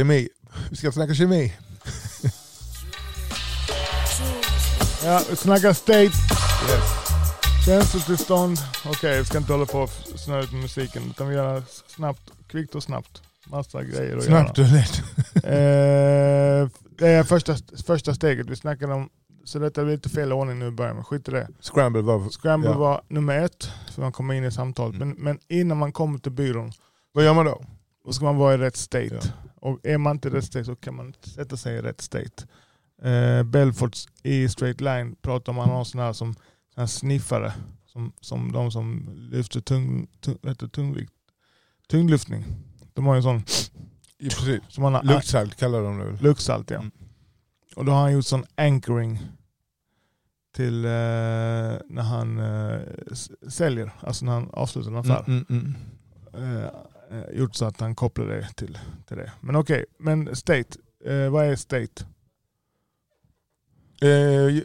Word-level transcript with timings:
Kemi. 0.00 0.28
Vi 0.70 0.76
ska 0.76 0.92
snacka 0.92 1.14
kemi. 1.14 1.52
Ja, 5.04 5.20
vi 5.30 5.36
snackar 5.36 5.72
state, 5.72 6.00
Yes. 6.02 7.64
känslotillstånd. 7.66 8.58
Okej, 8.86 9.18
vi 9.18 9.24
ska 9.24 9.38
inte 9.38 9.52
hålla 9.52 9.66
på 9.66 9.78
och 9.78 9.90
snöa 10.16 10.40
ut 10.42 10.52
med 10.52 10.62
musiken 10.62 11.02
utan 11.10 11.28
vi 11.28 11.34
gör 11.34 11.62
snabbt, 11.86 12.22
kvickt 12.48 12.74
och 12.74 12.82
snabbt. 12.82 13.22
Massa 13.46 13.82
grejer 13.84 14.16
att 14.16 14.24
Snabbt 14.24 14.58
och 14.58 14.64
lätt. 14.64 15.02
göra. 15.44 15.54
Eh, 16.62 16.68
det 16.98 17.08
är 17.08 17.22
första, 17.24 17.56
första 17.86 18.14
steget. 18.14 18.46
Vi 18.50 18.56
snackade 18.56 18.94
om, 18.94 19.08
så 19.44 19.58
detta 19.58 19.84
blir 19.84 19.94
lite 19.94 20.08
fel 20.08 20.32
ordning 20.32 20.58
nu 20.58 20.66
i 20.66 20.70
början, 20.70 20.94
men 20.94 21.04
skit 21.04 21.28
i 21.28 21.30
det. 21.30 21.48
Scramble 21.60 22.02
var... 22.02 22.28
Scramble 22.30 22.70
Ja. 22.70 22.76
var 22.78 23.02
nummer 23.08 23.38
ett, 23.44 23.70
för 23.94 24.02
man 24.02 24.12
kommer 24.12 24.34
in 24.34 24.44
i 24.44 24.50
samtalet. 24.52 24.96
Mm. 24.96 25.08
Men, 25.08 25.16
men 25.24 25.38
innan 25.48 25.76
man 25.78 25.92
kommer 25.92 26.18
till 26.18 26.32
byrån, 26.32 26.72
Vad 27.12 27.24
gör 27.24 27.34
man 27.34 27.46
då? 27.46 27.62
då 28.06 28.12
ska 28.12 28.24
man 28.24 28.36
vara 28.36 28.54
i 28.54 28.58
rätt 28.58 28.76
state. 28.76 29.08
Ja. 29.22 29.30
Och 29.60 29.80
är 29.82 29.98
man 29.98 30.16
inte 30.16 30.28
i 30.28 30.30
rätt 30.30 30.44
state 30.44 30.64
så 30.64 30.76
kan 30.76 30.94
man 30.94 31.06
inte 31.06 31.30
sätta 31.30 31.56
sig 31.56 31.76
i 31.76 31.82
rätt 31.82 32.00
state. 32.00 32.46
Eh, 33.02 33.42
Belforts 33.42 34.08
i 34.22 34.48
straight 34.48 34.80
line 34.80 35.16
pratar 35.22 35.52
man 35.52 35.70
om 35.70 35.84
sådana 35.84 36.06
här 36.06 36.12
som 36.12 36.34
såna 36.34 36.82
här 36.82 36.86
sniffare. 36.86 37.52
Som, 37.86 38.12
som 38.20 38.52
de 38.52 38.70
som 38.70 39.08
lyfter 39.32 39.60
tung, 39.60 40.06
tung, 40.20 40.38
heter 40.42 40.68
tungvikt. 40.68 41.12
Tunglyftning. 41.88 42.44
De 42.94 43.06
har 43.06 43.14
ju 43.14 43.16
en 43.16 43.22
sån 43.22 43.42
precis. 44.18 44.60
som 44.68 44.82
man 44.82 44.94
har, 44.94 45.02
Luktsalt 45.02 45.56
kallar 45.56 45.82
de 45.82 45.98
det 45.98 46.04
väl? 46.04 46.22
luktsalt. 46.22 46.70
Ja. 46.70 46.78
Mm. 46.78 46.90
Och 47.76 47.84
då 47.84 47.92
har 47.92 48.00
han 48.00 48.12
gjort 48.12 48.24
sån 48.24 48.44
anchoring 48.54 49.18
till 50.54 50.84
eh, 50.84 50.90
när 51.88 52.02
han 52.02 52.38
eh, 52.38 52.80
säljer, 53.48 53.92
alltså 54.00 54.24
när 54.24 54.32
han 54.32 54.50
avslutar 54.52 54.90
en 54.90 54.96
affär. 54.96 55.24
Mm, 55.26 55.44
mm, 55.50 55.74
eh, 56.34 56.64
eh, 56.64 56.70
gjort 57.32 57.54
så 57.54 57.64
att 57.64 57.80
han 57.80 57.94
kopplar 57.94 58.26
det 58.26 58.48
till, 58.56 58.78
till 59.08 59.16
det. 59.16 59.32
Men 59.40 59.56
okej, 59.56 59.84
men 59.98 60.36
state. 60.36 60.78
Eh, 61.04 61.28
vad 61.30 61.44
är 61.46 61.56
state? 61.56 62.04
Eh, 64.02 64.62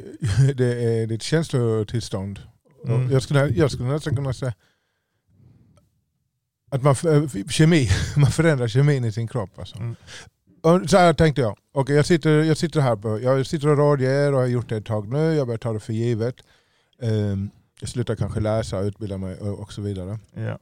det 0.55 0.83
är 0.83 1.07
ditt 1.07 1.21
känslotillstånd. 1.23 2.39
Mm. 2.87 3.11
Jag, 3.11 3.21
skulle, 3.23 3.47
jag 3.47 3.71
skulle 3.71 3.89
nästan 3.89 4.15
kunna 4.15 4.33
säga 4.33 4.53
att 6.71 6.83
man, 6.83 6.91
f- 6.93 7.51
kemi, 7.51 7.89
man 8.17 8.31
förändrar 8.31 8.67
kemin 8.67 9.05
i 9.05 9.11
sin 9.11 9.27
kropp. 9.27 9.59
Alltså. 9.59 9.77
Mm. 9.77 9.95
Så 10.87 10.97
här 10.97 11.13
tänkte 11.13 11.41
jag. 11.41 11.57
Okej, 11.71 11.95
jag, 11.95 12.05
sitter, 12.05 12.43
jag 12.43 12.57
sitter 12.57 12.81
här 12.81 12.95
på, 12.95 13.19
jag 13.21 13.45
sitter 13.45 13.67
och 13.67 13.77
rådger 13.77 14.33
och 14.33 14.39
har 14.39 14.47
gjort 14.47 14.69
det 14.69 14.77
ett 14.77 14.85
tag 14.85 15.07
nu. 15.13 15.33
Jag 15.35 15.47
börjar 15.47 15.57
ta 15.57 15.73
det 15.73 15.79
för 15.79 15.93
givet. 15.93 16.35
Ehm, 17.01 17.49
jag 17.79 17.89
slutar 17.89 18.15
kanske 18.15 18.39
läsa, 18.39 18.79
utbilda 18.79 19.17
mig 19.17 19.35
och, 19.39 19.59
och 19.59 19.73
så 19.73 19.81
vidare. 19.81 20.19
Ja. 20.33 20.59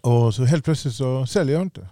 Och 0.00 0.34
så 0.34 0.44
helt 0.44 0.64
plötsligt 0.64 0.94
så 0.94 1.26
säljer 1.26 1.54
jag 1.54 1.62
inte. 1.62 1.88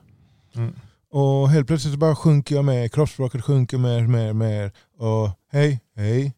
Mm. 0.55 0.75
Och 1.11 1.51
helt 1.51 1.67
plötsligt 1.67 1.93
så 1.93 1.99
bara 1.99 2.17
sjunker 2.17 2.55
jag 2.55 2.65
med, 2.65 2.93
kroppsspråket 2.93 3.45
sjunker 3.45 3.79
mer, 3.79 4.07
mer, 4.07 4.33
mer. 4.33 4.73
Och 4.99 5.31
hej, 5.53 5.81
hej, 5.97 6.33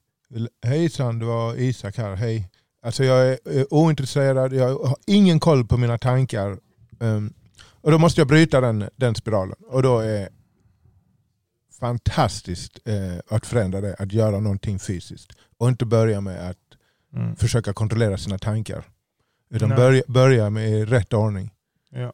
hejsan 0.63 1.19
det 1.19 1.27
var 1.27 1.55
Isak 1.55 1.97
här, 1.97 2.15
hej. 2.17 2.51
Alltså 2.83 3.05
jag 3.05 3.29
är 3.29 3.39
ointresserad, 3.75 4.53
jag 4.53 4.79
har 4.79 4.97
ingen 5.07 5.41
koll 5.41 5.67
på 5.67 5.77
mina 5.77 5.99
tankar. 5.99 6.59
Ehm, 7.01 7.33
och 7.81 7.91
då 7.91 7.99
måste 7.99 8.21
jag 8.21 8.29
bryta 8.29 8.61
den, 8.61 8.91
den 8.97 9.15
spiralen. 9.15 9.57
Och 9.69 9.83
då 9.83 9.99
är 9.99 10.29
fantastiskt 11.81 12.79
eh, 12.85 13.37
att 13.37 13.47
förändra 13.47 13.81
det, 13.81 13.97
att 13.99 14.13
göra 14.13 14.41
någonting 14.41 14.79
fysiskt. 14.79 15.33
Och 15.59 15.69
inte 15.69 15.87
börja 15.87 16.21
med 16.21 16.51
att 16.51 16.57
Mm. 17.15 17.37
försöka 17.37 17.73
kontrollera 17.73 18.19
sina 18.19 18.39
tankar. 18.39 18.85
Utan 19.51 19.69
börja, 19.69 20.03
börja 20.09 20.51
med 20.51 20.89
rätt 20.89 21.13
ordning. 21.13 21.51
Ja. 21.91 22.13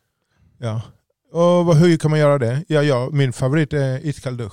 Ja. 0.59 0.83
Och 1.31 1.77
hur 1.77 1.97
kan 1.97 2.11
man 2.11 2.21
göra 2.21 2.39
det? 2.39 2.65
Ja, 2.69 2.83
ja, 2.83 3.09
min 3.13 3.33
favorit 3.33 3.73
är 3.73 4.07
iskall 4.07 4.37
dusch. 4.37 4.53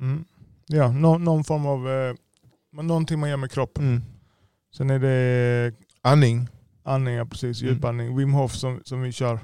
Mm. 0.00 0.24
Ja, 0.66 0.92
nå- 0.92 1.18
någon 1.18 1.44
form 1.44 1.66
av, 1.66 1.88
eh, 1.90 2.14
någonting 2.82 3.18
man 3.18 3.30
gör 3.30 3.36
med 3.36 3.50
kroppen. 3.50 4.02
Sen 4.76 4.90
är 4.90 4.98
det 4.98 5.72
Andning 6.02 6.48
andning, 6.86 7.14
ja, 7.14 7.24
precis, 7.24 7.62
Mm. 7.62 7.74
djupandning. 7.74 8.16
Wim 8.16 8.32
Hof 8.32 8.52
som, 8.54 8.80
som 8.84 9.02
vi 9.02 9.12
kör. 9.12 9.38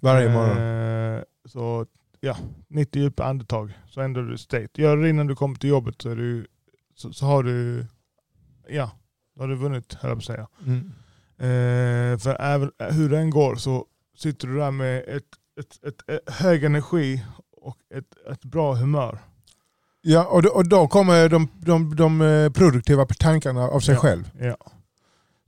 varje 0.00 0.28
morgon. 0.32 0.58
Eh, 0.58 1.22
så 1.44 1.86
ja, 2.20 2.36
90 2.68 3.02
djupa 3.02 3.24
andetag 3.24 3.78
så 3.88 4.00
ändrar 4.00 4.22
du 4.22 4.38
state. 4.38 4.68
Gör 4.82 4.96
det 4.96 5.08
innan 5.08 5.26
du 5.26 5.36
kommer 5.36 5.56
till 5.56 5.70
jobbet 5.70 6.02
så, 6.02 6.10
är 6.10 6.16
du, 6.16 6.46
så, 6.94 7.12
så 7.12 7.26
har 7.26 7.42
du, 7.42 7.86
ja, 8.68 8.90
då 9.34 9.42
har 9.42 9.48
du 9.48 9.54
vunnit 9.54 9.94
höll 9.94 10.08
jag 10.10 10.16
på 10.18 10.20
att 10.20 10.24
säga. 10.24 10.48
Mm. 10.66 10.92
Eh, 11.38 12.18
för 12.18 12.36
även 12.40 12.70
hur 12.90 13.08
det 13.08 13.18
än 13.18 13.30
går 13.30 13.56
så 13.56 13.86
sitter 14.18 14.48
du 14.48 14.56
där 14.58 14.70
med 14.70 14.98
ett, 14.98 15.22
ett, 15.60 15.84
ett, 15.86 16.10
ett 16.10 16.34
hög 16.34 16.64
energi 16.64 17.24
och 17.56 17.76
ett, 17.94 18.32
ett 18.32 18.44
bra 18.44 18.74
humör. 18.74 19.18
Ja, 20.02 20.24
och 20.24 20.42
då, 20.42 20.48
och 20.50 20.68
då 20.68 20.88
kommer 20.88 21.28
de, 21.28 21.48
de, 21.60 21.96
de 21.96 22.20
eh, 22.20 22.50
produktiva 22.50 23.06
tankarna 23.06 23.62
av 23.68 23.80
sig 23.80 23.94
Ja. 23.94 24.00
själv. 24.00 24.30
Ja. 24.40 24.56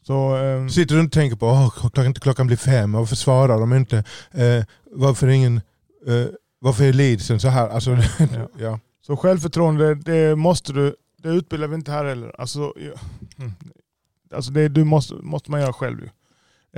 Så, 0.03 0.37
ehm, 0.37 0.71
Sitter 0.71 0.95
du 0.95 1.01
inte 1.01 1.19
och 1.19 1.21
tänker 1.23 1.37
på 1.37 1.51
att 1.51 1.75
klockan, 1.75 2.15
klockan 2.15 2.47
blir 2.47 2.57
fem, 2.57 2.93
varför 2.93 3.17
svarar 3.17 3.61
de 3.61 3.73
inte? 3.75 3.97
Eh, 4.31 4.65
varför 4.93 5.27
ingen... 5.27 5.57
Eh, 6.07 6.27
varför 6.59 6.85
är 6.85 6.93
leadsen 6.93 7.41
så 7.41 7.49
här? 7.49 7.69
Alltså, 7.69 7.91
Ja. 8.19 8.49
ja. 8.59 8.81
så 9.07 9.17
självförtroende, 9.17 9.95
det 9.95 10.37
måste 10.37 10.73
du, 10.73 10.97
det 11.23 11.29
utbildar 11.29 11.69
vi 11.69 11.75
inte 11.75 11.93
här 11.93 12.05
heller. 12.05 12.41
Alltså, 12.41 12.73
mm. 13.39 13.53
Alltså 14.35 14.53
det 14.53 14.69
du 14.69 14.85
måste, 14.85 15.15
måste 15.15 15.51
man 15.51 15.61
göra 15.61 15.73
själv 15.73 16.01
ju. 16.01 16.07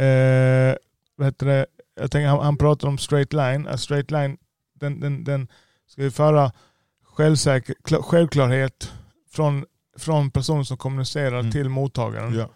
Eh, 0.04 0.76
vad 1.16 1.26
heter 1.26 1.46
det? 1.46 1.66
Jag 2.00 2.10
tänker, 2.10 2.28
han, 2.28 2.44
han 2.44 2.56
pratar 2.56 2.88
om 2.88 2.98
straight 2.98 3.32
line. 3.32 3.68
A 3.68 3.76
straight 3.78 4.10
line 4.10 4.36
den, 4.74 5.00
den, 5.00 5.24
den 5.24 5.48
ska 5.86 6.02
ju 6.02 6.10
föra 6.10 6.52
självsäker, 7.04 7.74
kla- 7.84 8.02
självklarhet 8.02 8.92
från, 9.30 9.64
från 9.98 10.30
personen 10.30 10.64
som 10.64 10.76
kommunicerar 10.76 11.38
Mm. 11.40 11.52
till 11.52 11.68
mottagaren. 11.68 12.34
Ja. 12.34 12.48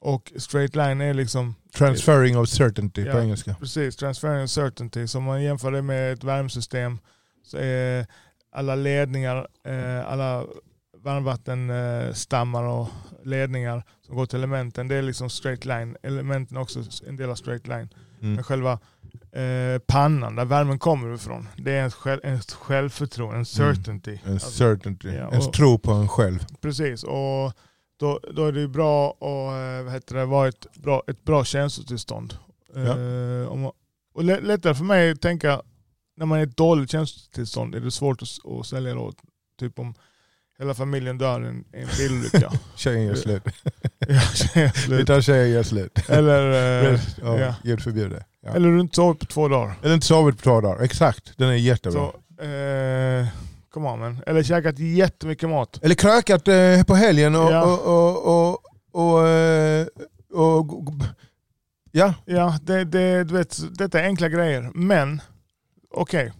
Och 0.00 0.32
straight 0.36 0.76
line 0.76 1.00
är 1.00 1.14
liksom 1.14 1.54
Transferring 1.74 2.38
of 2.38 2.48
certainty 2.48 3.04
på 3.04 3.10
Ja. 3.10 3.22
engelska. 3.22 3.54
Precis, 3.60 3.96
transferring 3.96 4.48
certainty. 4.48 5.06
Så 5.06 5.18
om 5.18 5.24
man 5.24 5.42
jämför 5.42 5.72
det 5.72 5.82
med 5.82 6.12
ett 6.12 6.24
värmesystem 6.24 6.98
så 7.44 7.56
är 7.58 8.06
alla 8.52 8.74
ledningar, 8.74 9.48
eh, 9.64 10.12
alla 10.12 10.44
varmvattenstammar 11.08 12.62
och 12.64 12.88
ledningar 13.24 13.82
som 14.06 14.16
går 14.16 14.26
till 14.26 14.38
elementen, 14.38 14.88
det 14.88 14.94
är 14.94 15.02
liksom 15.02 15.30
straight 15.30 15.64
line. 15.64 15.96
Elementen 16.02 16.56
är 16.56 16.60
också 16.60 16.82
en 17.06 17.16
del 17.16 17.30
av 17.30 17.34
straight 17.34 17.66
line. 17.66 17.88
Mm. 18.20 18.34
Men 18.34 18.44
själva 18.44 18.72
eh, 19.32 19.78
pannan, 19.86 20.36
där 20.36 20.44
värmen 20.44 20.78
kommer 20.78 21.14
ifrån, 21.14 21.48
det 21.56 21.72
är 21.72 21.82
en, 21.84 21.90
själv, 21.90 22.20
en 22.24 22.40
självförtroende, 22.40 23.38
en 23.38 23.44
certainty. 23.46 24.18
En 24.24 24.32
Alltså, 24.32 24.50
certainty. 24.50 25.08
ja, 25.08 25.26
och- 25.38 25.52
tro 25.52 25.78
på 25.78 25.92
en 25.92 26.08
själv. 26.08 26.44
Precis, 26.60 27.04
och 27.04 27.52
då, 27.96 28.20
då 28.34 28.46
är 28.46 28.52
det 28.52 28.68
bra 28.68 29.10
att 29.10 29.84
vad 29.84 29.92
heter 29.92 30.14
det, 30.14 30.24
vara 30.24 30.48
ett 30.48 30.66
bra, 30.74 31.02
ett 31.06 31.24
bra 31.24 31.44
känslotillstånd. 31.44 32.34
Ja. 32.74 32.80
Eh, 32.80 33.70
och 34.14 34.24
lä- 34.24 34.40
lättare 34.40 34.74
för 34.74 34.84
mig 34.84 35.10
att 35.10 35.20
tänka, 35.20 35.62
när 36.16 36.26
man 36.26 36.38
är 36.38 36.42
i 36.42 36.48
ett 36.48 36.56
dåligt 36.56 36.90
känslotillstånd 36.90 37.74
är 37.74 37.80
det 37.80 37.90
svårt 37.90 38.22
att, 38.22 38.28
att 38.60 38.66
sälja 38.66 38.94
då. 38.94 39.12
Typ 39.60 39.78
om 39.78 39.94
hela 40.58 40.74
familjen 40.74 41.18
dör 41.18 41.44
i 41.44 41.48
en, 41.48 41.64
bilolycka. 41.98 42.52
Tjejen 42.76 43.04
gör 43.06 43.14
slut. 43.14 43.42
ja, 43.98 44.20
tjejen 44.20 44.70
Vi 44.74 44.80
slut. 44.80 45.06
tar 45.06 45.20
tjejen 45.20 45.50
gör 45.50 45.62
slut. 45.62 45.98
eller, 46.08 46.52
eh, 46.92 47.00
ja, 47.22 47.38
ja. 47.38 47.54
Gud 47.62 47.82
förbjude. 47.82 48.24
Ja. 48.40 48.54
eller 48.54 48.68
du 48.68 48.80
inte 48.80 48.96
sovit 48.96 49.20
på 49.20 49.26
två 49.26 49.48
dagar. 49.48 49.74
Eller 49.82 49.94
inte 49.94 50.06
sovit 50.06 50.36
på 50.36 50.42
två 50.42 50.60
dagar. 50.60 50.82
Exakt, 50.82 51.32
den 51.38 51.48
är 51.48 51.54
jättebra. 51.54 52.10
Så, 52.38 52.44
eh, 52.44 53.26
come 53.70 53.88
on 53.88 53.98
man. 53.98 54.20
Eller 54.26 54.42
käkat 54.42 54.78
jättemycket 54.78 55.48
mat. 55.48 55.78
Eller 55.82 55.94
krökat 55.94 56.48
eh, 56.48 56.82
på 56.86 56.94
helgen 56.94 57.34
och... 57.34 57.52
Ja. 57.52 57.62
och, 57.62 57.86
och, 57.86 58.50
och, 58.50 58.62
och, 58.92 59.28
eh, 59.28 59.86
och, 60.32 60.58
och 60.58 60.94
ja, 61.92 62.14
Ja, 62.24 62.58
det, 62.62 62.84
det, 62.84 63.24
du 63.24 63.34
vet, 63.34 63.78
detta 63.78 64.00
är 64.00 64.04
enkla 64.04 64.28
grejer. 64.28 64.70
Men, 64.74 65.22
okej. 65.90 66.32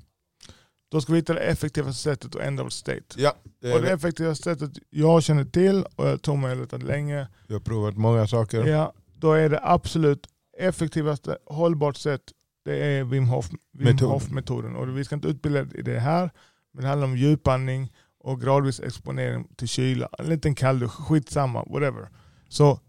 Då 0.91 1.00
ska 1.00 1.12
vi 1.12 1.19
hitta 1.19 1.35
det 1.35 1.40
effektivaste 1.40 2.02
sättet 2.02 2.37
att 2.37 2.43
ändra 2.43 2.64
vårt 2.64 2.73
state. 2.73 3.02
ja 3.17 3.35
det 3.61 3.75
Och 3.75 3.82
det 3.82 3.90
effektivaste 3.93 4.44
sättet 4.44 4.70
jag 4.90 5.23
känner 5.23 5.44
till, 5.44 5.85
och 5.96 6.06
jag 6.08 6.23
tog 6.23 6.38
mig 6.38 6.56
lite 6.56 6.79
länge, 6.79 7.29
Jag 7.46 7.55
har 7.55 7.61
provat 7.61 7.96
många 7.96 8.26
saker. 8.26 8.64
ja, 8.67 8.93
då 9.14 9.32
är 9.32 9.49
det 9.49 9.61
absolut 9.62 10.26
effektivaste 10.58 11.38
hållbart 11.46 11.96
sätt, 11.96 12.23
det 12.64 12.76
är 12.76 13.05
Wim 13.05 13.29
Hof, 13.29 13.50
Wim 13.50 13.61
Metod. 13.73 14.08
Hof 14.08 14.31
metoden. 14.31 14.76
Och 14.76 14.99
vi 14.99 15.05
ska 15.05 15.14
inte 15.14 15.29
utbilda 15.29 15.61
i 15.75 15.82
det 15.82 16.00
här, 16.00 16.31
men 16.73 16.82
det 16.82 16.88
handlar 16.88 17.06
om 17.08 17.17
djupandning 17.17 17.93
och 18.20 18.41
gradvis 18.41 18.81
exponering 18.81 19.49
till 19.56 19.69
kyla. 19.69 20.08
En 20.19 20.26
liten 20.26 20.55
kalldusch, 20.55 20.93
skitsamma, 20.93 21.64
whatever. 21.64 22.08
Så 22.49 22.81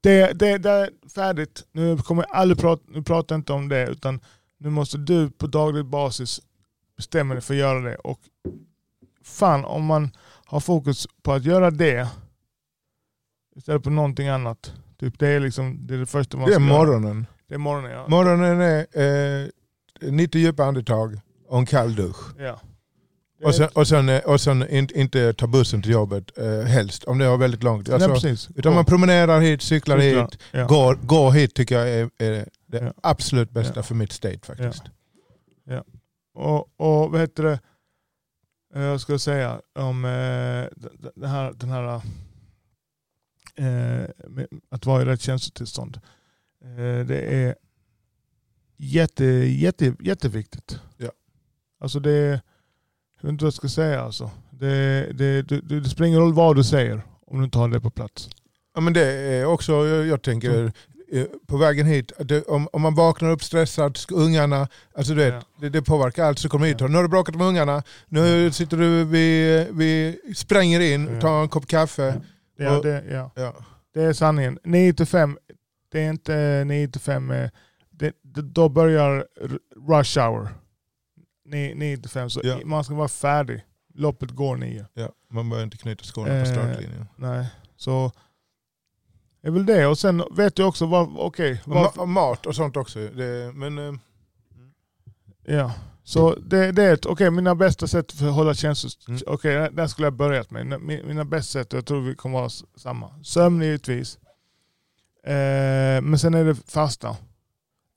det, 0.00 0.38
det, 0.38 0.58
det 0.58 0.70
är 0.70 0.90
färdigt. 1.14 1.66
Nu 1.72 1.98
kommer 1.98 2.22
jag 2.28 2.36
aldrig 2.36 2.58
prata, 2.58 2.82
nu 2.88 3.02
pratar 3.02 3.34
jag 3.34 3.40
inte 3.40 3.52
om 3.52 3.68
det, 3.68 3.86
utan 3.86 4.20
nu 4.58 4.70
måste 4.70 4.98
du 4.98 5.30
på 5.30 5.46
daglig 5.46 5.84
basis 5.86 6.40
bestämma 6.98 7.34
dig 7.34 7.42
för 7.42 7.54
att 7.54 7.60
göra 7.60 7.80
det. 7.80 7.94
Och 7.96 8.20
fan, 9.24 9.64
om 9.64 9.84
man 9.84 10.10
har 10.46 10.60
fokus 10.60 11.06
på 11.22 11.32
att 11.32 11.44
göra 11.44 11.70
det 11.70 12.08
istället 13.56 13.84
för 13.84 13.90
någonting 13.90 14.28
annat. 14.28 14.72
Typ 15.00 15.18
det 15.18 15.28
är 15.28 15.40
liksom 15.40 15.86
det, 15.86 15.94
är 15.94 15.98
det 15.98 16.06
första 16.06 16.36
man 16.36 16.46
Det 16.46 16.52
är 16.52 16.54
ska 16.54 16.62
göra. 16.64 16.78
morgonen. 16.78 17.26
Det 17.48 17.54
är 17.54 17.58
morgonen 17.58 17.90
ja. 17.90 18.08
Morgonen 18.08 18.60
är 18.60 19.42
eh, 19.42 19.48
90 20.12 20.40
djupa 20.40 20.64
andetag 20.64 21.20
och 21.48 21.58
en 21.58 21.66
kall 21.66 21.94
dusch. 21.94 22.38
Ja. 22.38 22.60
Och 23.44 23.54
sen, 23.54 23.68
och 23.74 23.88
sen, 23.88 24.08
eh, 24.08 24.20
och 24.20 24.40
sen 24.40 24.68
in, 24.70 24.88
inte 24.94 25.32
ta 25.32 25.46
bussen 25.46 25.82
till 25.82 25.90
jobbet 25.92 26.38
eh, 26.38 26.60
helst, 26.60 27.04
om 27.04 27.18
det 27.18 27.24
är 27.24 27.36
väldigt 27.36 27.62
långt. 27.62 27.90
Alltså, 27.90 28.08
Nej, 28.08 28.14
precis. 28.20 28.48
utan 28.54 28.74
man 28.74 28.84
promenerar 28.84 29.40
hit, 29.40 29.62
cyklar 29.62 29.98
Cyklar, 30.00 30.22
hit, 30.22 30.38
ja. 30.52 30.66
går, 30.66 30.94
går 30.94 31.30
hit 31.30 31.54
tycker 31.54 31.78
jag 31.78 31.88
är, 31.88 32.10
är 32.18 32.30
det 32.66 32.78
Ja. 32.84 32.92
absolut 33.02 33.50
bästa 33.50 33.72
Ja. 33.76 33.82
för 33.82 33.94
mitt 33.94 34.12
state 34.12 34.38
faktiskt. 34.42 34.82
Och, 36.38 36.70
och 36.76 37.10
vad 37.10 37.20
heter 37.20 37.42
det, 37.42 37.58
Eh, 38.74 38.82
jag 38.82 39.00
ska 39.00 39.18
säga 39.18 39.60
om 39.74 40.04
eh, 40.04 40.88
den 41.14 41.30
här, 41.30 41.52
den 41.52 41.70
här 41.70 42.02
eh, 43.54 44.04
att 44.68 44.86
vara 44.86 45.02
i 45.02 45.04
rätt 45.04 45.20
känslotillstånd. 45.20 46.00
Eh, 46.64 47.06
det 47.06 47.20
är 47.20 47.54
jätte, 48.76 49.24
jätte, 49.24 49.96
jätteviktigt. 50.00 50.80
Ja. 50.96 51.10
Alltså 51.80 52.00
det, 52.00 52.42
jag 53.20 53.22
vet 53.22 53.32
inte 53.32 53.44
vad 53.44 53.48
jag 53.48 53.54
ska 53.54 53.68
säga 53.68 54.00
alltså. 54.00 54.30
Det, 54.50 55.12
det, 55.12 55.42
det, 55.42 55.60
det 55.60 55.88
spelar 55.88 56.08
ingen 56.08 56.20
roll 56.20 56.34
vad 56.34 56.56
du 56.56 56.64
säger 56.64 57.02
om 57.26 57.38
du 57.38 57.44
inte 57.44 57.58
har 57.58 57.68
det 57.68 57.80
på 57.80 57.90
plats. 57.90 58.30
Ja, 58.74 58.80
men 58.80 58.92
det 58.92 59.06
är 59.10 59.44
också, 59.44 59.72
jag, 59.72 60.06
jag 60.06 60.22
tänker 60.22 60.72
på 61.46 61.56
vägen 61.56 61.86
hit, 61.86 62.12
att 62.18 62.28
det, 62.28 62.42
om, 62.42 62.68
om 62.72 62.82
man 62.82 62.94
vaknar 62.94 63.30
upp 63.30 63.42
stressad, 63.44 63.98
ungarna, 64.12 64.68
alltså 64.96 65.14
du 65.14 65.24
vet, 65.24 65.34
Ja. 65.34 65.42
det, 65.60 65.68
det 65.68 65.82
påverkar 65.82 66.24
allt. 66.24 66.38
Så 66.38 66.48
kommer 66.48 66.66
hit 66.66 66.76
Ja. 66.80 66.84
och 66.86 66.90
nu 66.90 66.96
har 66.96 67.02
du 67.02 67.08
bråkat 67.08 67.34
med 67.34 67.46
ungarna, 67.46 67.82
nu 68.08 68.50
sitter 68.52 68.76
du, 68.76 69.04
vi, 69.04 69.66
vi 69.72 70.18
spränger 70.34 70.80
in, 70.80 71.08
Ja. 71.14 71.20
tar 71.20 71.42
en 71.42 71.48
kopp 71.48 71.66
kaffe. 71.66 72.20
Ja, 72.58 72.76
Och- 72.76 72.84
det, 72.84 73.04
ja. 73.10 73.30
Ja. 73.34 73.54
det 73.94 74.02
är 74.02 74.12
sanningen. 74.12 74.58
9 74.64 74.92
till 74.92 75.06
5, 75.06 75.38
det 75.92 76.00
är 76.00 76.10
inte 76.10 76.64
9 76.66 76.88
till 76.88 77.00
5, 77.00 77.30
eh, 77.30 77.50
det, 77.90 78.12
det, 78.22 78.42
då 78.42 78.68
börjar 78.68 79.26
rush 79.88 80.18
hour. 80.20 80.48
9, 81.44 81.74
9 81.74 81.96
till 81.96 82.10
5, 82.10 82.30
så 82.30 82.40
man 82.64 82.84
ska 82.84 82.94
vara 82.94 83.08
färdig. 83.08 83.64
Loppet 83.94 84.30
går 84.30 84.56
9. 84.56 84.86
Ja, 84.94 85.08
man 85.30 85.48
behöver 85.50 85.64
inte 85.64 85.76
knyta 85.76 86.04
skorna 86.04 86.28
på 86.28 86.34
Eh, 86.34 86.44
startlinjen. 86.44 87.06
Nej, 87.16 87.46
så 87.76 88.12
är 89.42 89.50
väl 89.50 89.66
det. 89.66 89.86
Och 89.86 89.98
sen 89.98 90.22
vet 90.30 90.56
du 90.56 90.64
också 90.64 90.86
vad, 90.86 91.16
okej, 91.18 91.62
vad- 91.66 91.86
ma- 91.86 91.98
och 91.98 92.08
mat 92.08 92.46
och 92.46 92.54
sånt 92.54 92.76
också. 92.76 92.98
Det, 92.98 93.52
men 93.54 93.78
eh, 93.78 93.94
ja. 95.44 95.72
Så 96.04 96.34
det, 96.34 96.72
det 96.72 96.82
är 96.82 96.94
ett, 96.94 97.06
okej 97.06 97.30
mina 97.30 97.54
bästa 97.54 97.86
sätt 97.86 98.12
för 98.12 98.28
att 98.28 98.34
hålla 98.34 98.54
känslor, 98.54 98.90
Mm. 99.08 99.20
okej 99.26 99.68
där 99.72 99.86
skulle 99.86 100.06
jag 100.06 100.14
börjat 100.14 100.50
med. 100.50 100.80
Mina, 100.82 101.24
bästa 101.24 101.52
sätt, 101.60 101.72
jag 101.72 101.86
tror 101.86 102.00
vi 102.00 102.14
kommer 102.14 102.38
vara 102.38 102.46
s- 102.46 102.64
samma. 102.76 103.10
Sömn 103.24 103.62
givetvis. 103.62 104.18
Eh, 105.24 106.00
men 106.02 106.18
sen 106.18 106.34
är 106.34 106.44
det 106.44 106.54
fasta. 106.54 107.16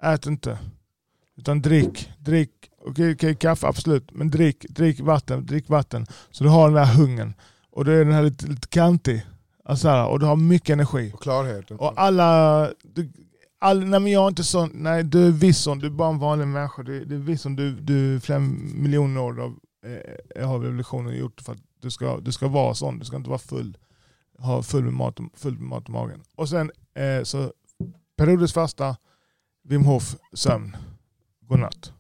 Ät 0.03 0.25
inte. 0.25 0.57
Utan 1.37 1.61
drick. 1.61 2.11
Drick. 2.19 2.51
Okej, 2.85 3.13
okej, 3.13 3.35
kaffe 3.35 3.67
absolut. 3.67 4.11
Men 4.11 4.29
drick, 4.31 4.65
drick 4.69 4.99
vatten. 4.99 5.45
Drick 5.45 5.69
vatten. 5.69 6.05
Så 6.31 6.43
du 6.43 6.49
har 6.49 6.65
den 6.65 6.73
där 6.75 6.93
hungern. 6.93 7.33
Och 7.71 7.85
du 7.85 8.01
är 8.01 8.05
den 8.05 8.13
här 8.13 8.23
lite, 8.23 8.47
lite 8.47 8.67
kantig. 8.67 9.25
Alltså 9.65 9.87
här, 9.87 10.07
och 10.07 10.19
du 10.19 10.25
har 10.25 10.35
mycket 10.35 10.69
energi. 10.69 11.11
och 11.13 11.21
klarheten. 11.21 11.77
Och 11.77 11.93
alla... 11.95 12.67
Du, 12.83 13.11
all, 13.59 13.79
nej 13.79 13.99
men 13.99 14.11
jag 14.11 14.23
är 14.23 14.27
inte 14.27 14.43
sån. 14.43 14.69
Nej 14.73 15.03
du 15.03 15.27
är 15.27 15.31
viss 15.31 15.57
sån. 15.57 15.79
Du 15.79 15.85
är 15.87 15.91
bara 15.91 16.09
en 16.09 16.19
vanlig 16.19 16.47
människa. 16.47 16.83
Du, 16.83 17.05
du 17.05 17.15
är 17.15 17.19
viss 17.19 17.41
sån. 17.41 17.55
Du, 17.55 17.71
du 17.75 18.19
flera 18.19 18.39
miljoner 18.39 19.21
år 19.21 19.39
av, 19.41 19.59
eh, 20.35 20.47
har 20.47 20.55
evolutionen 20.55 21.17
gjort 21.17 21.41
för 21.41 21.51
att 21.51 21.59
du 21.81 21.91
ska, 21.91 22.17
du 22.17 22.31
ska 22.31 22.47
vara 22.47 22.73
sån. 22.73 22.99
Du 22.99 23.05
ska 23.05 23.15
inte 23.15 23.29
vara 23.29 23.39
full. 23.39 23.77
Ha 24.37 24.63
full 24.63 24.83
med 24.83 24.93
mat, 24.93 25.17
full 25.33 25.53
med 25.53 25.69
mat 25.69 25.89
i 25.89 25.91
magen. 25.91 26.23
Och 26.35 26.49
sen 26.49 26.71
eh, 26.93 27.23
så 27.23 27.53
periodiskt 28.17 28.53
fasta, 28.53 28.95
Wim 29.63 29.85
Hof, 29.85 30.15
sömn, 30.33 30.77
godnatt. 31.41 31.93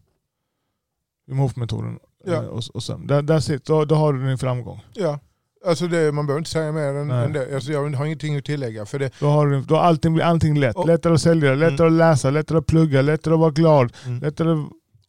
Wim 1.27 1.37
Hof-metoden 1.37 1.99
Ja. 2.25 2.33
eh, 2.33 2.39
och, 2.45 2.63
och 2.73 2.83
sömn. 2.83 3.07
Där, 3.07 3.21
där 3.21 3.39
sitter, 3.39 3.73
då, 3.73 3.85
då 3.85 3.95
har 3.95 4.13
du 4.13 4.27
din 4.27 4.37
framgång. 4.37 4.79
Ja. 4.93 5.19
Alltså 5.65 5.87
det, 5.87 6.11
man 6.11 6.25
behöver 6.27 6.39
inte 6.39 6.49
säga 6.49 6.71
mer 6.71 6.81
än, 6.93 7.11
än 7.11 7.33
det. 7.33 7.55
Alltså 7.55 7.71
jag 7.71 7.89
har 7.95 8.05
ingenting 8.05 8.37
att 8.37 8.45
tillägga. 8.45 8.85
För 8.85 8.99
det, 8.99 9.11
Då 9.19 9.27
har 9.27 9.47
du, 9.47 9.61
då 9.61 9.77
allting, 9.77 10.13
blir 10.13 10.23
allting 10.25 10.59
lätt. 10.59 10.75
Och- 10.75 10.87
lättare 10.87 11.13
att 11.13 11.21
sälja, 11.21 11.55
lättare 11.55 11.87
att 11.87 11.93
läsa, 11.93 12.29
lättare 12.29 12.57
att 12.57 12.65
plugga, 12.65 13.01
lättare 13.01 13.33
att 13.33 13.39
vara 13.39 13.51
glad. 13.51 13.93
mm. 14.05 14.19
Lättare, 14.19 14.49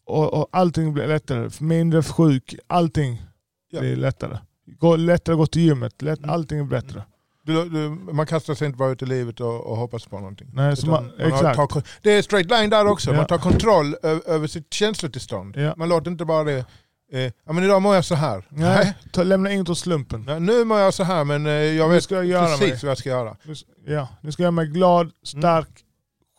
och, 0.07 0.35
och 0.35 0.49
allting 0.53 0.93
blir 0.95 1.07
lättare. 1.07 1.51
Mindre 1.61 2.03
sjuk. 2.03 2.55
Allting 2.67 3.23
Ja. 3.71 3.81
blir 3.81 3.97
lättare. 3.97 4.39
Gå, 4.79 4.97
lättare 4.97 5.33
att 5.35 5.39
gå 5.39 5.47
till 5.47 5.63
gymmet. 5.63 6.03
Lätt, 6.03 6.19
Mm. 6.19 6.31
allting 6.31 6.59
är 6.59 6.65
bättre. 6.65 7.03
Du, 7.45 7.69
du, 7.69 7.89
man 8.13 8.27
kastar 8.27 8.55
sig 8.55 8.67
inte 8.67 8.79
bara 8.79 8.91
ut 8.91 9.03
i 9.03 9.07
livet 9.07 9.41
och, 9.41 9.67
och 9.67 9.77
hoppas 9.77 10.07
på 10.07 10.19
någonting. 10.19 10.49
Nej, 10.53 10.77
så 10.77 10.87
man, 10.87 11.13
har- 11.19 11.27
exakt. 11.27 11.57
tar 11.73 11.83
det 12.03 12.13
är 12.13 12.23
straight 12.23 12.51
line 12.51 12.71
där 12.71 12.87
också. 12.87 13.11
Ja. 13.11 13.17
Man 13.17 13.27
tar 13.27 13.39
kontroll 13.39 13.97
ö, 14.03 14.19
över 14.27 14.47
sitt 14.47 14.73
känslotillstånd. 14.75 15.57
Ja. 15.57 15.75
Man 15.77 15.89
låter 15.89 16.11
inte 16.11 16.25
bara 16.25 16.45
det, 16.45 16.65
eh, 17.13 17.21
ja 17.45 17.53
men 17.53 17.65
idag 17.65 17.83
mår 17.83 17.95
jag 17.95 18.05
så 18.05 18.15
här. 18.15 18.45
Nej, 18.49 18.95
ta, 19.13 19.23
lämna 19.23 19.53
inget 19.53 19.69
åt 19.69 19.79
slumpen. 19.79 20.25
Nej, 20.27 20.41
nu 20.41 20.65
mår 20.65 20.79
jag 20.81 20.95
så 20.95 21.05
här 21.05 21.25
men 21.25 21.47
eh, 21.47 21.53
jag 21.53 21.89
vet 21.89 22.03
ska 22.05 22.15
jag 22.15 22.25
göra 22.25 22.47
precis 22.47 22.61
mig. 22.61 22.79
vad 22.83 22.91
jag 22.91 22.99
ska 22.99 23.09
göra. 23.09 23.37
Nu, 23.43 23.55
ja, 23.87 24.09
nu 24.21 24.33
ska 24.33 24.43
jag 24.43 24.45
göra 24.47 24.51
mig 24.51 24.67
glad, 24.67 25.11
stark, 25.23 25.69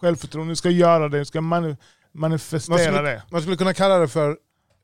självförtroende. 0.01 0.49
Nu 0.51 0.55
ska 0.55 0.69
jag 0.69 0.79
göra 0.79 1.09
det. 1.09 1.17
Nu 1.17 1.25
ska 1.25 1.37
jag 1.37 1.43
mani- 1.43 1.77
manifestera 2.11 2.75
Man 2.75 2.85
skulle- 2.85 3.01
det. 3.09 3.23
Man 3.31 3.41
skulle 3.41 3.57
kunna 3.57 3.73
kalla 3.73 3.97
det 3.97 4.07
för 4.07 4.29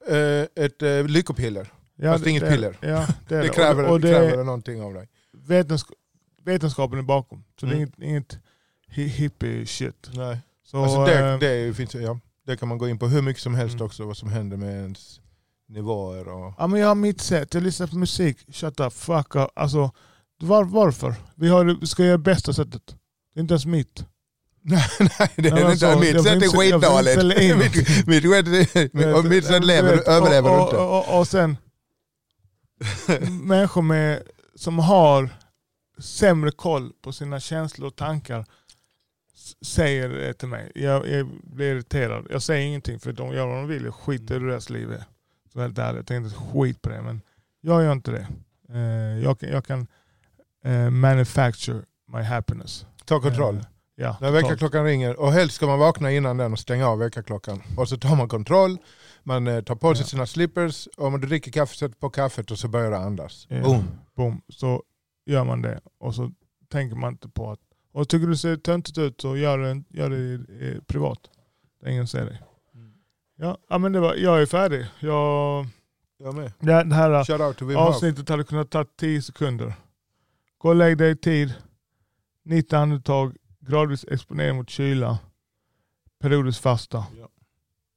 eh, 0.07 0.63
ett 0.65 0.81
eh, 0.81 1.03
lyckopiller. 1.03 1.73
Ja, 1.95 2.13
fast 2.13 2.25
inget 2.27 2.43
det, 2.43 2.49
piller. 2.49 2.77
Ja, 2.81 2.87
det, 3.27 3.35
Det 3.35 3.41
det. 3.41 3.49
kräver, 3.49 3.83
och, 3.83 3.91
och 3.91 3.99
det 4.01 4.07
det 4.11 4.29
kräver 4.29 4.43
någonting 4.43 4.81
av 4.81 4.93
dig. 4.93 5.07
vetensk- 5.47 5.93
vetenskapen 6.45 6.99
är 6.99 7.03
bakom. 7.03 7.43
Så 7.59 7.65
det 7.65 7.71
är 7.71 7.75
Mm. 7.75 7.89
inget, 7.97 7.99
inget 8.09 8.37
hi- 8.95 9.07
hippie 9.07 9.65
shit. 9.65 10.09
Nej. 10.13 10.39
Så, 10.65 10.83
Alltså 10.83 11.05
det, 11.05 11.37
det, 11.37 11.73
finns, 11.73 11.95
ja, 11.95 12.19
det 12.47 12.57
kan 12.57 12.67
man 12.69 12.77
gå 12.77 12.87
in 12.89 12.99
på 12.99 13.07
hur 13.07 13.21
mycket 13.21 13.43
som 13.43 13.55
helst 13.55 13.73
Mm. 13.75 13.85
också, 13.85 14.05
vad 14.05 14.17
som 14.17 14.29
händer 14.29 14.57
med 14.57 14.75
ens 14.81 15.19
nivåer. 15.69 16.27
Och, 16.27 16.53
Ja 16.57 16.67
men 16.67 16.79
jag 16.79 16.87
har 16.87 16.95
mitt 16.95 17.21
sätt, 17.21 17.53
jag 17.53 17.63
lyssnar 17.63 17.87
på 17.87 17.97
musik, 17.97 18.37
shut 18.55 18.79
up, 18.79 18.93
fuck 18.93 19.35
up. 19.35 19.49
Alltså, 19.55 19.91
var, 20.41 20.63
varför? 20.63 21.15
Vi, 21.35 21.47
har, 21.47 21.77
vi 21.81 21.87
ska 21.87 22.05
göra 22.05 22.17
bästa 22.17 22.53
sättet. 22.53 22.95
Det 23.33 23.39
är 23.39 23.41
inte 23.41 23.53
ens 23.53 23.65
mitt. 23.65 24.05
nej, 24.61 24.83
nej, 24.99 25.29
det 25.35 25.47
är 25.47 25.53
men 25.53 25.71
inte, 25.71 25.87
alltså, 25.87 25.99
mitt 25.99 26.23
sätt 26.23 26.43
är 26.43 26.57
skitdåligt. 26.57 27.23
mitt, 28.93 29.25
mitt, 29.25 29.45
sätt- 29.45 29.65
lever, 29.65 30.09
överlever 30.09 30.51
och, 30.51 30.61
inte. 30.61 30.77
Och, 30.77 31.09
och, 31.09 31.19
och 31.19 31.27
sen 31.27 31.57
människor 33.41 33.81
med, 33.81 34.23
som 34.55 34.79
har 34.79 35.29
sämre 35.99 36.51
koll 36.51 36.91
på 37.01 37.11
sina 37.11 37.39
känslor 37.39 37.87
och 37.87 37.95
tankar 37.95 38.45
säger 39.61 40.09
det 40.09 40.33
till 40.33 40.47
mig. 40.47 40.71
Jag, 40.75 41.07
jag 41.07 41.27
blir 41.43 41.71
irriterad. 41.71 42.27
Jag 42.29 42.43
säger 42.43 42.67
ingenting 42.67 42.99
för 42.99 43.13
de 43.13 43.33
gör 43.33 43.47
vad 43.47 43.55
de 43.55 43.67
vill. 43.67 43.85
Jag 43.85 43.93
skiter 43.95 44.35
i 44.35 44.39
hur 44.39 44.47
deras 44.47 44.69
liv 44.69 44.91
är. 44.91 45.03
Så 45.53 45.61
helt 45.61 45.77
ärligt, 45.77 45.95
jag 45.97 46.05
tänkte 46.07 46.35
skit 46.35 46.81
på 46.81 46.89
det. 46.89 47.01
Men 47.01 47.21
jag 47.61 47.83
gör 47.83 47.91
inte 47.91 48.11
det. 48.11 48.27
Eh, 48.73 49.23
jag, 49.23 49.39
kan- 49.39 49.49
jag 49.49 49.65
kan 49.65 49.87
eh, 50.63 50.89
manufacture 50.89 51.81
my 52.07 52.21
happiness. 52.21 52.85
Ta 53.05 53.19
kontroll. 53.21 53.55
Eh, 53.55 53.61
ja, 53.95 54.17
När 54.21 54.31
väckarklockan 54.31 54.83
ringer, 54.85 55.19
och 55.19 55.31
helst 55.31 55.55
ska 55.55 55.67
man 55.67 55.79
vakna 55.79 56.11
innan 56.11 56.37
den 56.37 56.51
och 56.53 56.59
stänga 56.59 56.87
av 56.87 56.99
väckarklockan. 56.99 57.61
Och 57.77 57.89
så 57.89 57.97
tar 57.97 58.15
man 58.15 58.27
kontroll, 58.29 58.77
man 59.23 59.47
eh, 59.47 59.61
tar 59.61 59.75
på 59.75 59.95
sig 59.95 60.03
Ja. 60.03 60.07
sina 60.07 60.25
slippers, 60.25 60.87
och 60.97 61.19
du 61.19 61.27
dricker 61.27 61.51
kaffe 61.51 61.75
sätter 61.77 61.95
på 61.95 62.09
kaffet 62.09 62.51
och 62.51 62.59
så 62.59 62.67
börjar 62.67 62.91
du 62.91 62.97
andas. 62.97 63.45
Ja. 63.49 63.61
Boom. 63.63 63.83
Boom. 64.15 64.41
Så 64.49 64.83
gör 65.25 65.43
man 65.43 65.61
det 65.61 65.79
och 65.99 66.15
så 66.15 66.31
tänker 66.71 66.95
man 66.95 67.11
inte 67.13 67.29
på 67.29 67.51
att... 67.51 67.59
Och 67.91 68.09
tycker 68.09 68.27
du 68.27 68.37
ser 68.37 68.55
töntigt 68.57 68.97
ut 68.97 69.21
så 69.21 69.37
gör 69.37 69.57
det, 69.57 69.83
gör 69.89 70.09
det 70.09 70.45
privat. 70.87 71.19
Ingen 71.87 72.07
ser 72.07 72.25
dig. 72.25 72.41
Ja, 73.41 73.57
ja 73.69 73.77
men 73.77 73.91
det 73.91 73.99
var, 73.99 74.15
jag 74.15 74.41
är 74.41 74.45
färdig. 74.45 74.85
Jag, 74.99 75.67
Jag 76.17 76.35
med. 76.35 76.51
det 76.59 76.83
det 76.83 76.95
här 76.95 77.09
avsnittet 77.77 78.29
hade 78.29 78.43
kunnat 78.43 78.69
ta 78.69 78.85
10 78.85 79.21
sekunder. 79.21 79.73
Gå 80.57 80.69
och 80.69 80.75
lägg 80.75 80.97
dig 80.97 81.11
i 81.11 81.15
tid. 81.15 81.53
90 82.45 82.75
andetag. 82.75 83.35
Gradvis 83.59 84.05
exponering 84.11 84.55
mot 84.55 84.69
kyla. 84.69 85.19
Periodiskt 86.19 86.61
fasta. 86.61 87.05
Ja. 87.17 87.29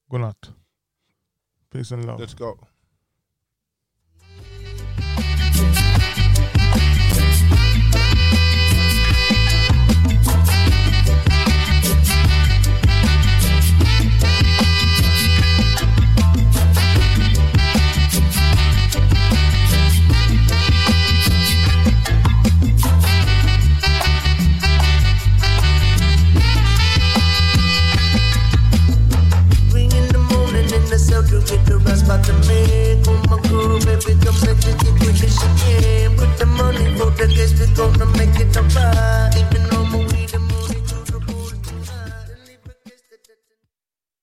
Godnatt. 0.09 0.51
Peace 1.73 1.95
and 1.95 2.07
love. 2.07 2.25
Let's 2.25 2.39
go. 2.39 2.59